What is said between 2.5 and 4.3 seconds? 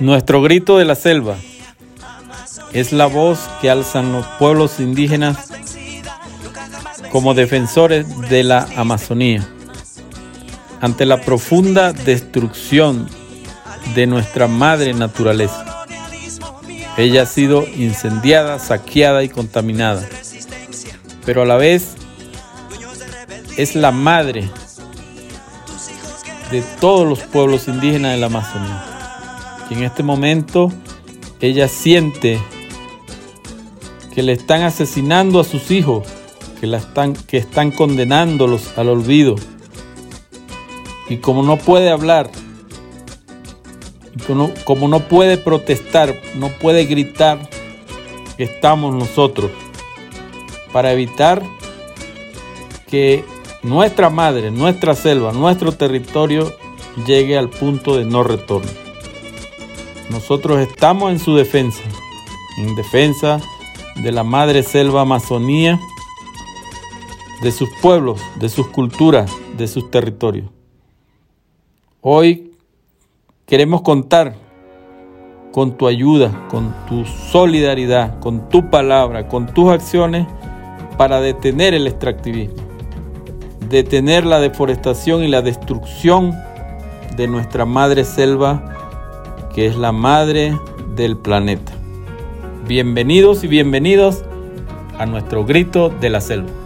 es la voz que alzan los